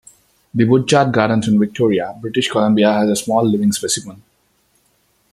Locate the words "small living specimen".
3.15-4.23